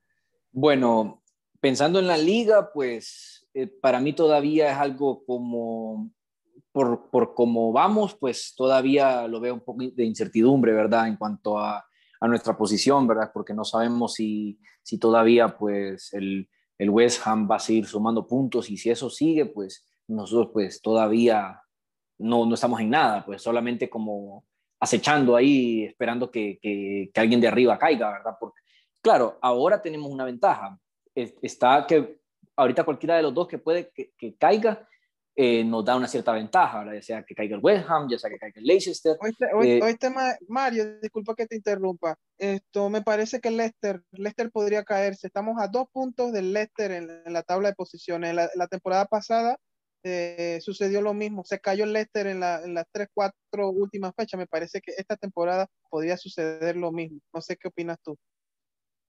[0.51, 1.21] Bueno,
[1.59, 6.09] pensando en la liga, pues eh, para mí todavía es algo como,
[6.71, 11.07] por, por cómo vamos, pues todavía lo veo un poco de incertidumbre, ¿verdad?
[11.07, 11.85] En cuanto a
[12.23, 13.31] a nuestra posición, ¿verdad?
[13.33, 18.25] Porque no sabemos si, si todavía pues el, el West Ham va a seguir sumando
[18.25, 21.61] puntos y si eso sigue, pues nosotros pues todavía
[22.17, 24.45] no, no estamos en nada, pues solamente como
[24.79, 28.37] acechando ahí, esperando que, que, alguien de arriba caiga, ¿verdad?
[28.39, 28.61] Porque,
[29.01, 30.79] claro, ahora tenemos una ventaja.
[31.13, 32.21] Está que
[32.55, 34.87] ahorita cualquiera de los dos que puede que, que caiga,
[35.35, 38.29] eh, nos da una cierta ventaja, ya sea que caiga el West Ham, ya sea
[38.29, 39.17] que caiga el Leicester.
[39.19, 42.15] Hoy, eh, tema, Mario, disculpa que te interrumpa.
[42.37, 45.25] Esto me parece que el Leicester, Leicester podría caerse.
[45.25, 48.35] Estamos a dos puntos del Leicester en, la tabla de posiciones.
[48.35, 49.57] La, la temporada pasada
[50.03, 51.43] eh, sucedió lo mismo.
[51.43, 54.37] Se cayó el Leicester en, la, en las tres, cuatro últimas fechas.
[54.37, 57.19] Me parece que esta temporada podría suceder lo mismo.
[57.33, 58.15] No sé qué opinas tú.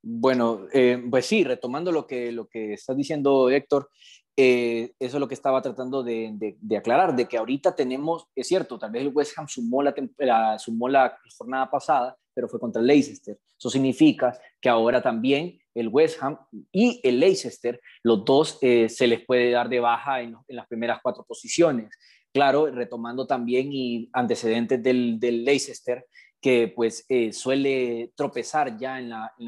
[0.06, 0.68] Bueno,
[1.10, 3.88] pues sí, retomando lo que, lo que estás diciendo, Héctor,
[4.36, 8.78] eh, eso es lo que estaba tratando de, aclarar, de que ahorita tenemos, es cierto,
[8.78, 12.88] tal vez el West Ham sumó la, sumó la jornada pasada, pero fue contra el
[12.88, 13.38] Leicester.
[13.56, 16.38] Eso significa que ahora también el West Ham
[16.72, 20.98] y el Leicester, los dos eh, se les puede dar de baja en, las primeras
[21.00, 21.90] cuatro posiciones.
[22.32, 26.06] Claro, retomando también y antecedentes del, Leicester,
[26.40, 29.46] que pues eh, suele tropezar ya en la, en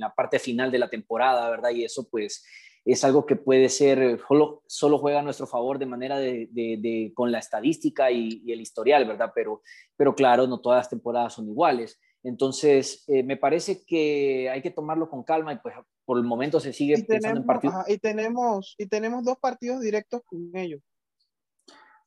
[0.00, 1.70] la, parte final de la temporada, ¿verdad?
[1.70, 2.44] Y eso pues
[2.84, 7.12] es algo que puede ser, eh, solo, solo juega a nuestro favor de manera de,
[7.14, 9.32] con la estadística y, el historial, ¿verdad?
[9.34, 9.62] Pero,
[9.96, 11.98] pero claro, no todas las temporadas son iguales.
[12.22, 16.60] Entonces, eh, me parece que hay que tomarlo con calma y pues por el momento
[16.60, 17.74] se sigue pensando en partidos.
[17.88, 20.80] y, tenemos, y tenemos dos partidos directos con ellos.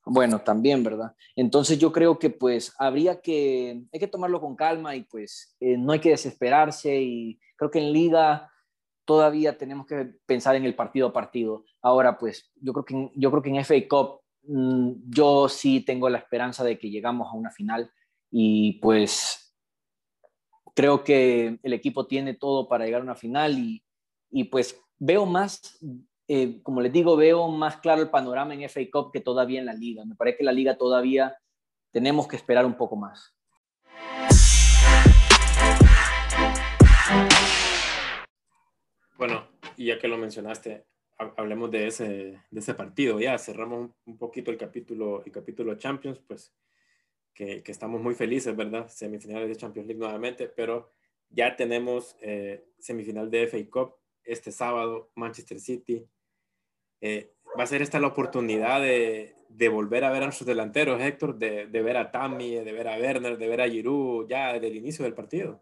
[0.09, 1.13] Bueno, también, ¿verdad?
[1.35, 5.77] Entonces yo creo que pues habría que, hay que tomarlo con calma y pues eh,
[5.77, 8.49] no hay que desesperarse y creo que en liga
[9.07, 11.63] todavía tenemos que pensar en el partido a partido.
[11.81, 16.09] Ahora, pues yo creo que yo creo que en FA Cup mm, yo sí tengo
[16.09, 17.89] la esperanza de que llegamos a una final
[18.29, 19.55] y pues
[20.75, 23.81] creo que el equipo tiene todo para llegar a una final y,
[24.29, 25.79] y pues veo más,
[26.27, 29.67] eh, como les digo, veo más claro el panorama en FA Cup que todavía en
[29.67, 30.03] la liga.
[30.03, 31.37] Me parece que la liga todavía
[31.91, 33.36] tenemos que esperar un poco más.
[39.17, 40.85] Bueno, ya que lo mencionaste,
[41.17, 43.19] hablemos de ese, partido.
[43.19, 46.53] Ya cerramos un, poquito el capítulo, el capítulo Champions, pues
[47.33, 48.87] que, estamos muy felices, ¿verdad?
[48.89, 50.93] Semifinales de Champions League nuevamente, pero
[51.29, 56.07] ya tenemos eh, semifinal de FA Cup este sábado, Manchester City.
[57.01, 59.33] Eh, va a ser esta la oportunidad de,
[59.69, 62.99] volver a ver a nuestros delanteros, Héctor, de, de, ver a Tammy, de ver a
[62.99, 65.59] Werner, de ver a Giroud ya desde el inicio del partido.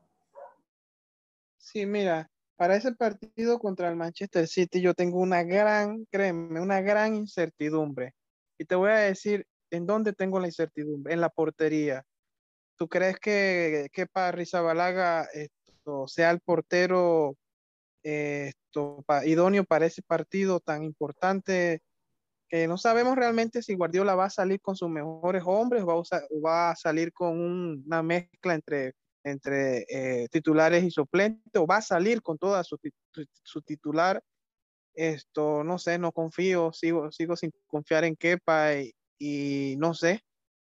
[1.57, 6.81] Sí, mira, para ese partido contra el Manchester City yo tengo una gran, créeme, una
[6.81, 8.13] gran incertidumbre.
[8.57, 12.03] Y te voy a decir en dónde tengo la incertidumbre, en la portería.
[12.77, 17.35] ¿Tú crees que, que Rizabalaga esto, sea el portero
[18.03, 21.81] esto, idóneo para ese partido tan importante?
[22.49, 26.03] Que no sabemos realmente si Guardiola va a salir con sus mejores hombres o
[26.41, 27.39] va a, salir con
[27.85, 28.93] una mezcla entre
[29.25, 32.77] entre eh, titulares y suplentes, o va a salir con toda su,
[33.65, 34.23] titular.
[34.93, 38.73] Esto, no sé, no confío, sigo, sigo sin confiar en Kepa
[39.19, 40.21] y, no sé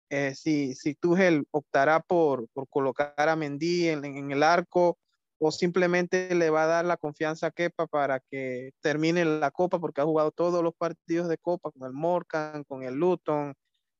[0.09, 4.97] eh, si, si Tuchel optará por, por colocar a Mendy en, el arco
[5.37, 9.79] o simplemente le va a dar la confianza a Kepa para que termine la Copa
[9.79, 13.53] porque ha jugado todos los partidos de Copa con el Morgan, con el Luton,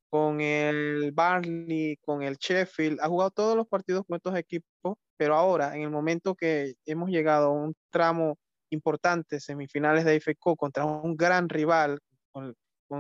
[0.10, 5.36] con el Barney, con el Sheffield, ha jugado todos los partidos con estos equipos, pero
[5.36, 8.38] ahora, en el momento que hemos llegado a un tramo
[8.72, 12.00] importante, semifinales de IFECO, contra un gran rival,
[12.32, 12.56] con,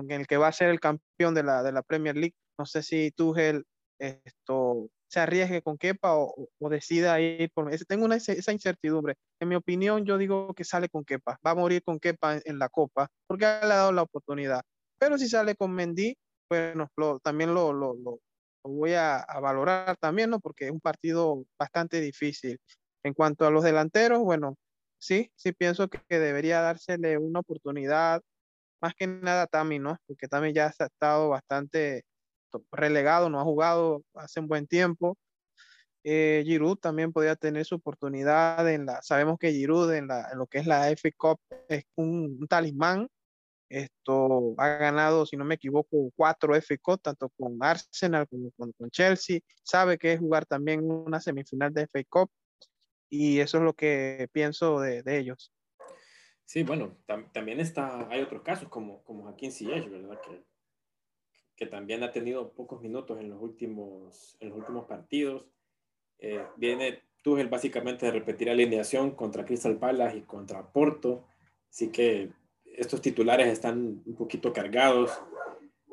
[0.09, 2.83] el que va a ser el campeón de la, de la Premier League, no sé
[2.83, 3.65] si Tuchel
[3.99, 7.69] esto, se arriesgue con Kepa o, decida ir por...
[7.87, 9.15] Tengo una, esa incertidumbre.
[9.39, 11.39] En mi opinión, yo digo que sale con Kepa.
[11.45, 14.61] Va a morir con Kepa en, en la Copa porque le ha dado la oportunidad.
[14.99, 16.15] Pero si sale con Mendy,
[16.49, 16.89] bueno,
[17.23, 18.19] también lo, lo, lo,
[18.63, 20.39] voy a, valorar también, ¿no?
[20.39, 22.59] Porque es un partido bastante difícil.
[23.03, 24.57] En cuanto a los delanteros, bueno,
[24.97, 28.21] sí, sí pienso que, debería dársele una oportunidad,
[28.81, 29.97] más que nada a Tami, ¿no?
[30.07, 32.03] Porque Tami ya ha estado bastante
[32.71, 35.17] relegado, no ha jugado hace un buen tiempo.
[36.03, 40.47] Eh, Giroud también podría tener su oportunidad en la, sabemos que Giroud en, la, lo
[40.47, 43.09] que es la F Cup es un talismán
[43.69, 49.39] esto ha ganado, si no me equivoco, cuatro FK, tanto con Arsenal como con, Chelsea.
[49.63, 52.31] Sabe que es jugar también una semifinal de FA Cup
[53.09, 55.53] y eso es lo que pienso de, ellos.
[56.45, 56.97] Sí, bueno,
[57.31, 60.19] también está, hay otros casos como, como Joaquín Ziyech, ¿verdad?
[60.21, 60.43] Que,
[61.55, 65.45] que también ha tenido pocos minutos en los últimos, en los últimos partidos.
[66.17, 71.27] Eh, viene Tuchel básicamente repetir alineación contra Crystal Palace y contra Porto.
[71.69, 72.31] Así que
[72.79, 75.11] estos titulares están un poquito cargados.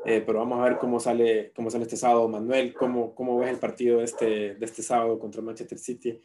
[0.05, 2.29] Eh, pero vamos a ver cómo sale, cómo sale este sábado.
[2.29, 6.23] Manuel, ¿cómo, cómo ves el partido de este, de este sábado contra Manchester City?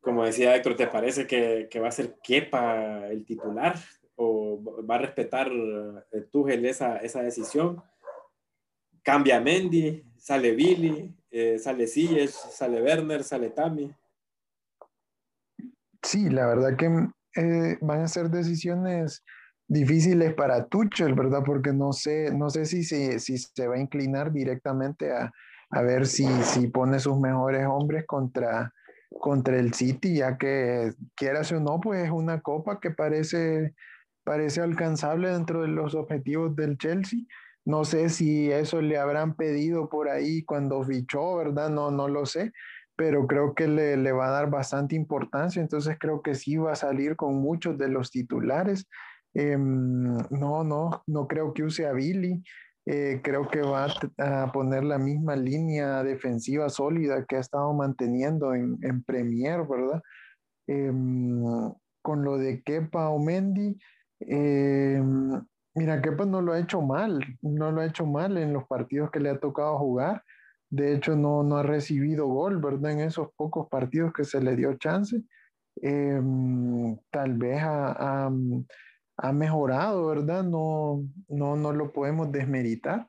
[0.00, 3.76] Como decía Héctor, ¿te parece que, que va a ser Kepa el titular?
[4.16, 7.80] ¿O va a respetar eh, Tuchel esa, esa decisión?
[9.04, 13.94] Cambia Mendy, sale Billy, eh, sale Silles, sale Werner, sale Tami.
[16.02, 16.88] Sí, la verdad que
[17.80, 19.22] van a ser decisiones
[19.68, 21.42] difíciles para Tuchel, ¿verdad?
[21.44, 25.30] Porque no sé, no sé si, si, si se va a inclinar directamente a,
[25.70, 28.72] a ver si, si, pone sus mejores hombres contra,
[29.20, 33.74] contra el City, ya que quieras o no, pues es una copa que parece,
[34.24, 37.20] parece alcanzable dentro de los objetivos del Chelsea.
[37.66, 41.68] No sé si eso le habrán pedido por ahí cuando fichó, ¿verdad?
[41.68, 42.52] No, no lo sé,
[42.96, 46.72] pero creo que le, le va a dar bastante importancia, entonces creo que sí va
[46.72, 48.88] a salir con muchos de los titulares.
[49.34, 52.42] Em, no, no, no creo que use a Billy.
[52.90, 53.86] Eh, creo que va
[54.16, 60.00] a, poner la misma línea defensiva sólida que ha estado manteniendo en, en Premier, ¿verdad?
[60.66, 61.42] Em,
[62.02, 63.76] con lo de Kepa o Mendy,
[64.20, 65.30] em,
[65.74, 69.10] mira, Kepa no lo ha hecho mal, no lo ha hecho mal en los partidos
[69.10, 70.22] que le ha tocado jugar.
[70.70, 72.92] De hecho, no, no ha recibido gol, ¿verdad?
[72.92, 75.22] En esos pocos partidos que se le dio chance.
[77.10, 78.30] tal vez a
[79.18, 80.44] ha mejorado, ¿verdad?
[80.44, 83.06] No, no, no lo podemos desmeritar.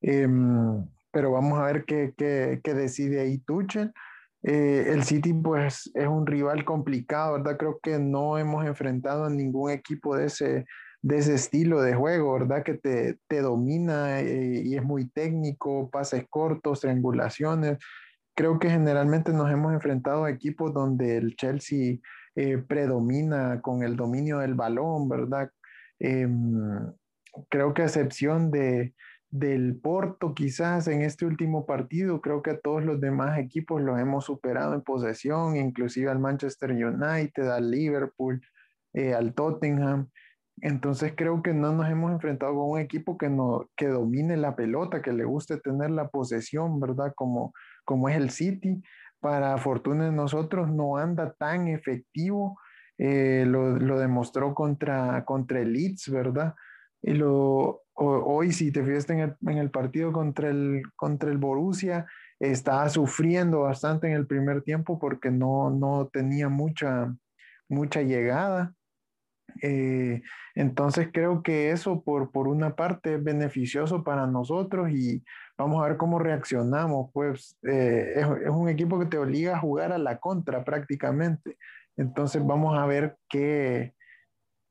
[0.00, 3.92] Em, pero vamos a ver qué, qué, qué decide ahí Tuchel.
[4.42, 7.56] Eh, el City pues es un rival complicado, ¿verdad?
[7.58, 10.64] Creo que no hemos enfrentado a ningún equipo de ese,
[11.02, 12.62] de ese estilo de juego, ¿verdad?
[12.62, 17.78] Que te, te domina eh, y es muy técnico, pases cortos, triangulaciones.
[18.36, 21.98] Creo que generalmente nos hemos enfrentado a equipos donde el Chelsea
[22.40, 25.50] eh, predomina con el dominio del balón, ¿verdad?
[25.98, 26.54] Em,
[27.48, 28.94] creo que a excepción de,
[29.28, 33.98] del Porto, quizás en este último partido, creo que a todos los demás equipos los
[33.98, 38.40] hemos superado en posesión, inclusive al Manchester United, al Liverpool,
[38.92, 40.08] eh, al Tottenham.
[40.60, 44.54] Entonces creo que no nos hemos enfrentado con un equipo que, no, que domine la
[44.54, 47.12] pelota, que le guste tener la posesión, ¿verdad?
[47.16, 47.52] Como,
[47.84, 48.80] como es el City
[49.20, 52.58] para fortuna de nosotros, no anda tan efectivo.
[52.98, 56.56] Eh, lo, lo, demostró contra, contra el Leeds, ¿verdad?
[57.00, 61.38] Y lo, hoy, si te fijas en el, en el, partido contra el, contra el
[61.38, 62.06] Borussia,
[62.40, 67.14] estaba sufriendo bastante en el primer tiempo porque no, no tenía mucha,
[67.68, 68.74] mucha llegada.
[69.62, 70.22] Eh,
[70.54, 75.24] entonces creo que eso por, por una parte es beneficioso para nosotros y
[75.56, 77.10] vamos a ver cómo reaccionamos.
[77.12, 81.56] Pues eh, es, un equipo que te obliga a jugar a la contra prácticamente.
[81.96, 83.94] Entonces vamos a ver qué,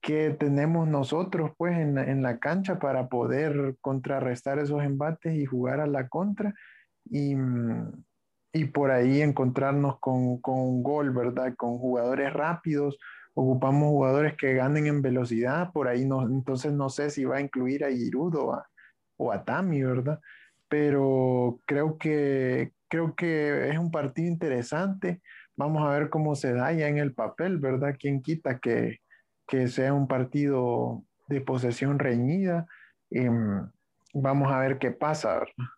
[0.01, 5.81] qué tenemos nosotros pues en, en, la cancha para poder contrarrestar esos embates y jugar
[5.81, 6.53] a la contra
[7.03, 7.35] y,
[8.53, 11.53] y por ahí encontrarnos con, con un gol, ¿verdad?
[11.57, 12.97] Con jugadores rápidos
[13.39, 17.41] ocupamos jugadores que ganen en velocidad, por ahí no, entonces no sé si va a
[17.41, 18.67] incluir a Giroud o a,
[19.15, 20.19] o a Tami, ¿verdad?
[20.67, 25.21] Pero creo que, creo que es un partido interesante.
[25.55, 27.95] Vamos a ver cómo se da ya en el papel, ¿verdad?
[27.99, 29.01] ¿Quién quita que,
[29.47, 32.65] que sea un partido de posesión reñida?
[33.11, 33.69] Em,
[34.15, 35.69] vamos a ver qué pasa, ¿verdad?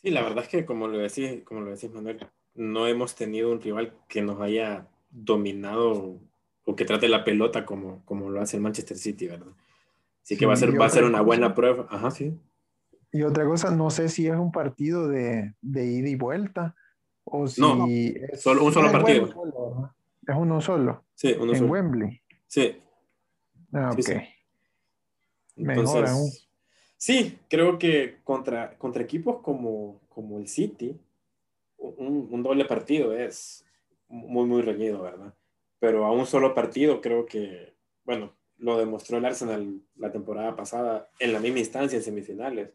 [0.00, 3.52] Sí, la verdad es que como lo decís, como lo decís Manuel, no hemos tenido
[3.52, 6.18] un rival que nos haya dominado
[6.64, 9.52] o que trate la pelota como, como lo hace el Manchester City, ¿verdad?
[10.22, 11.86] Así que va a ser, va a ser una buena prueba.
[11.90, 12.38] Ajá, sí.
[13.12, 16.74] Y otra cosa, no sé si es un partido de, de ida y vuelta
[17.24, 19.26] o si no, es, solo, un solo es partido.
[19.32, 19.94] Solo,
[20.26, 21.04] es uno solo.
[21.14, 21.72] Sí, uno en solo.
[21.72, 22.20] Wembley.
[22.46, 22.80] Sí.
[23.72, 23.96] Ah, ok.
[23.96, 24.14] Sí, sí.
[25.56, 26.30] Mejor Entonces, aún.
[26.96, 30.98] sí, creo que contra, contra equipos como, como el City,
[31.76, 33.64] un, un doble partido es
[34.12, 35.34] muy, muy reñido, ¿verdad?
[35.78, 41.10] Pero a un solo partido creo que, bueno, lo demostró el Arsenal la temporada pasada
[41.18, 42.70] en la misma instancia en semifinales.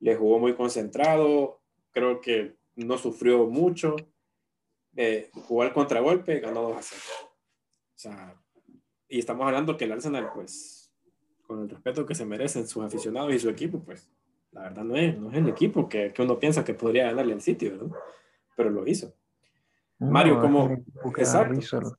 [0.00, 1.60] Le jugó muy concentrado,
[1.92, 3.94] creo que no sufrió mucho,
[4.96, 7.02] eh, jugó al contragolpe, ganó 2 a 0.
[7.22, 8.42] O sea,
[9.08, 10.92] y estamos hablando que el Arsenal, pues,
[11.46, 14.10] con el respeto que se merecen sus aficionados y su equipo, pues,
[14.50, 17.34] la verdad no es, no es el equipo que, que uno piensa que podría ganarle
[17.34, 17.96] al City, ¿verdad?
[18.56, 19.14] Pero lo hizo.
[19.98, 20.70] Mario, ¿cómo?
[21.16, 21.98] Exacto.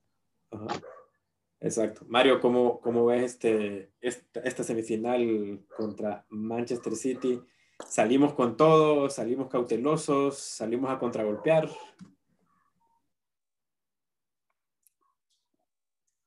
[1.59, 2.05] Exacto.
[2.07, 7.41] Mario, ¿cómo, cómo ves este, esta, semifinal contra Manchester City?
[7.87, 9.09] ¿Salimos con todo?
[9.09, 10.37] ¿Salimos cautelosos?
[10.37, 11.69] ¿Salimos a contragolpear?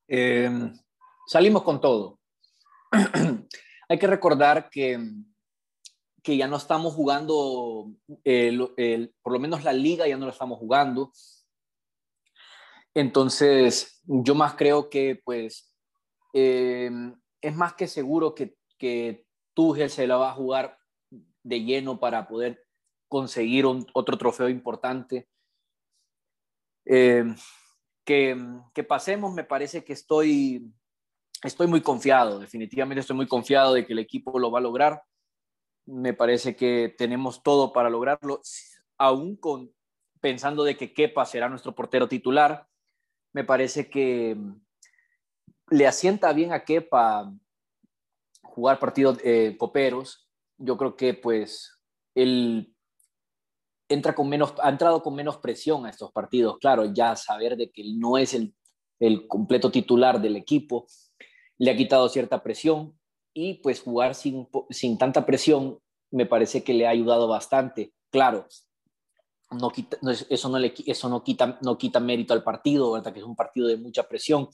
[0.08, 0.74] Em,
[1.28, 2.18] salimos con todo.
[3.88, 4.98] Hay que recordar que,
[6.24, 7.92] que ya no estamos jugando,
[8.24, 11.12] eh, el, el, por lo menos la liga ya no la estamos jugando
[12.94, 15.74] entonces, yo más creo que pues
[16.32, 20.78] em, es más que seguro que, que Tuchel se la va a jugar
[21.42, 22.64] de lleno para poder
[23.08, 25.28] conseguir otro trofeo importante.
[26.84, 27.36] Em,
[28.04, 30.72] que, pasemos, me parece que estoy,
[31.42, 35.02] estoy muy confiado, definitivamente estoy muy confiado de que el equipo lo va a lograr.
[35.86, 38.40] Me parece que tenemos todo para lograrlo,
[38.98, 39.72] aún con
[40.20, 42.66] pensando de que Kepa será nuestro portero titular.
[43.32, 44.36] Me parece que
[45.70, 47.32] le asienta bien a Kepa
[48.42, 50.28] jugar partidos eh, coperos.
[50.58, 51.78] Yo creo que pues
[52.14, 52.74] él
[53.88, 56.58] entra con menos, ha entrado con menos presión a estos partidos.
[56.58, 58.54] Claro, ya saber de que él no es el,
[58.98, 60.86] el completo titular del equipo
[61.58, 62.98] le ha quitado cierta presión
[63.34, 65.78] y pues jugar sin, sin tanta presión
[66.10, 67.92] me parece que le ha ayudado bastante.
[68.10, 68.46] Claro,
[69.50, 69.98] no quita,
[70.28, 73.12] eso, no le, eso no, quita, no quita mérito al partido, ¿verdad?
[73.12, 74.48] que es un partido de mucha presión,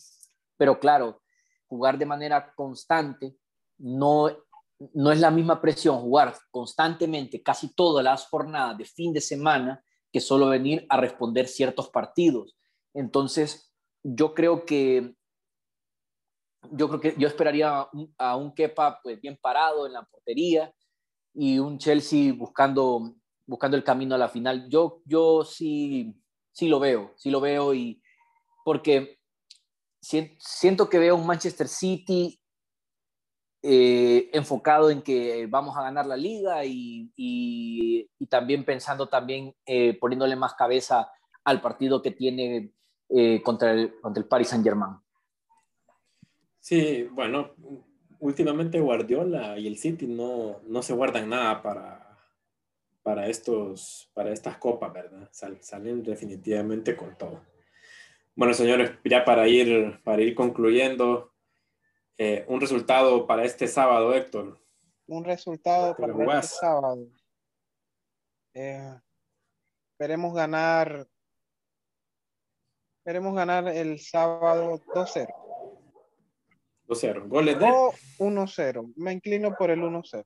[0.56, 1.22] pero claro,
[1.66, 3.36] jugar de manera constante
[3.78, 4.30] no
[4.78, 9.82] no es la misma presión jugar constantemente casi todas las jornadas de fin de semana
[10.12, 12.56] que solo venir a responder ciertos partidos.
[12.94, 13.72] Entonces,
[14.02, 15.14] yo creo que
[16.72, 17.88] yo creo que yo esperaría
[18.18, 20.72] a un Kepa pues bien parado en la portería
[21.32, 23.14] y un Chelsea buscando
[23.46, 24.68] buscando el camino a la final.
[24.68, 26.14] Yo yo sí
[26.52, 28.02] sí lo veo, sí lo veo y
[28.64, 29.18] porque
[30.00, 32.40] siento que veo un Manchester City
[33.62, 39.98] eh, enfocado en que vamos a ganar la liga y, y, también pensando también eh,
[39.98, 41.10] poniéndole más cabeza
[41.44, 42.72] al partido que tiene
[43.08, 44.96] eh, contra, el, contra el Paris Saint Germain.
[46.60, 47.50] Sí, bueno,
[48.20, 52.05] últimamente Guardiola y el City no, no se guardan nada para,
[53.06, 55.28] para, estos, para estas copas, ¿verdad?
[55.30, 57.40] salen definitivamente con todo.
[58.34, 61.32] Bueno, señores, ya para ir, para ir concluyendo,
[62.18, 64.58] eh, un resultado para este sábado, Héctor.
[65.06, 67.06] Un resultado para este sábado.
[68.54, 68.98] Eh,
[69.92, 71.06] esperemos ganar.
[72.98, 75.28] Esperemos ganar el sábado 2-0.
[76.88, 77.28] 2-0.
[77.28, 77.66] ¿Goles de?
[78.18, 78.92] 1-0.
[78.96, 80.24] Me inclino por el 1-0.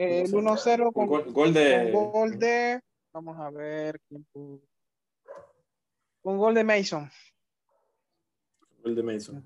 [0.00, 1.92] El 1-0 con, gol, de...
[1.92, 2.80] gol de.
[3.12, 4.00] Vamos a ver.
[4.32, 4.62] Un
[6.22, 7.10] gol de Mason.
[8.82, 9.44] Gol de Mason.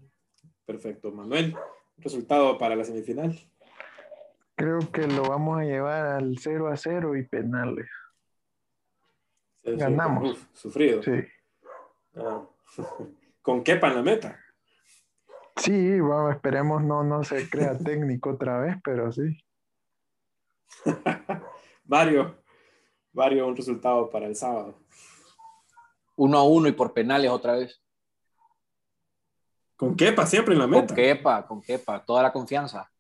[0.65, 1.11] Perfecto.
[1.11, 1.57] Manuel,
[1.97, 3.37] resultado para la semifinal.
[4.55, 7.89] Creo que lo vamos a llevar al 0 a 0 y penales.
[9.65, 10.39] Ganamos.
[10.53, 11.03] sufrido.
[11.03, 11.21] Sí.
[12.15, 12.47] Ah.
[13.43, 14.41] ¿Con qué en la meta?
[15.57, 19.37] Sí, vamos, esperemos no, no se crea técnico otra vez, pero sí.
[21.85, 22.37] Mario,
[23.13, 24.75] Mario, un resultado para el sábado.
[26.17, 27.81] Uno a uno y por penales otra vez.
[29.77, 30.87] Con Kepa siempre en la meta.
[30.87, 32.91] Con Kepa, con Kepa, toda la confianza.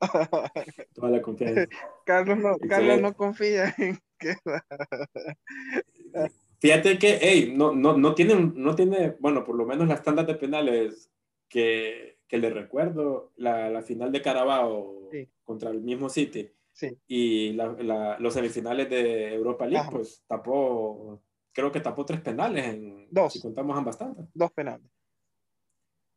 [0.94, 1.66] toda la confianza.
[2.04, 4.64] Carlos no, Carlos no confía en Kepa.
[6.60, 10.26] Fíjate que, hey, no, no, no, tiene, no tiene, bueno, por lo menos las tandas
[10.26, 11.08] de penales
[11.48, 15.08] que, que le recuerdo, la, la final de Carabao
[15.44, 16.96] contra el mismo City sí.
[17.08, 21.20] y la, los semifinales de Europa League, pues tapó,
[21.52, 23.32] creo que tapó tres penales en, dos.
[23.32, 24.26] si contamos ambas tandas.
[24.32, 24.86] Dos penales.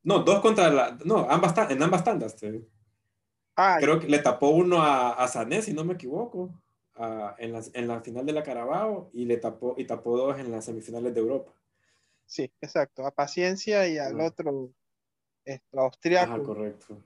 [0.03, 0.97] No, dos contra la.
[1.03, 2.36] No, ambas, en ambas tandas.
[3.55, 6.53] Ah, Creo que le tapó uno a, a Sané, si no me equivoco,
[7.38, 10.51] en, la, en, la, final de la Carabao y le tapó, y tapó dos en
[10.51, 11.51] las semifinales de Europa.
[12.26, 13.05] Sí, exacto.
[13.05, 14.72] A Paciencia y al otro
[15.43, 16.34] este, austriaco.
[16.34, 16.97] Ajá, correcto.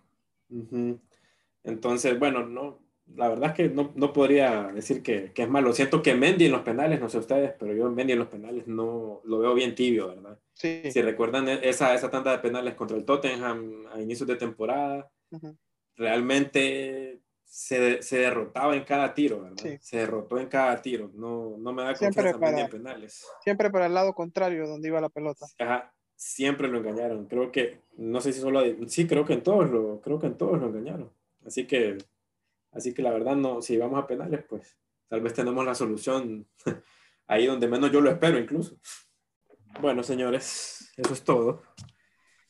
[1.63, 5.73] Entonces, bueno, no, la verdad es que no, no podría decir que, que, es malo.
[5.73, 8.27] Siento que Mendy en los penales, no sé ustedes, pero yo en Mendy en los
[8.27, 10.39] penales no lo veo bien tibio, ¿verdad?
[10.53, 10.81] Sí.
[10.91, 15.09] Si recuerdan e, esa, esa tanda de penales contra el Tottenham a inicios de temporada,
[15.95, 19.79] realmente se, se, derrotaba en cada tiro, ¿verdad?
[19.81, 21.11] Se derrotó en cada tiro.
[21.13, 23.25] No, no me da confianza para, en penales.
[23.43, 25.45] Siempre para el lado contrario, donde iba la pelota.
[25.59, 27.27] Ajá, siempre lo engañaron.
[27.27, 30.37] Creo que, no sé si solo, sí, creo que en todos lo, creo que en
[30.37, 31.11] todos lo engañaron.
[31.45, 31.97] Así que
[32.75, 36.45] Así que la verdad, no, si vamos a penales, pues tal vez tenemos la solución
[37.27, 38.77] ahí donde menos yo lo espero incluso.
[39.79, 41.63] Bueno, señores, eso es todo.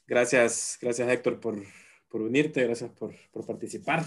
[0.07, 1.61] Gracias, gracias Héctor por,
[2.09, 4.03] por unirte, gracias por, por, participar.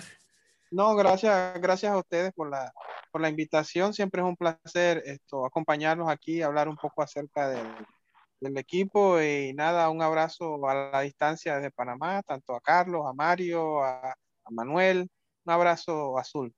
[0.73, 2.73] No, gracias, gracias a ustedes por la,
[3.13, 3.95] por la invitación.
[3.95, 9.89] Siempre es un placer esto, acompañarnos aquí, hablar un poco acerca del, equipo y nada,
[9.91, 14.15] un abrazo a la distancia desde Panamá, tanto a Carlos, a Mario, a
[14.51, 15.09] Manuel,
[15.49, 16.55] un abrazo azul.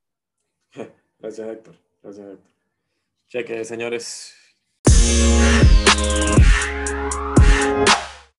[1.20, 1.76] Gracias, Héctor.
[2.02, 2.52] Gracias, Héctor.
[3.28, 4.34] Cheque, señores.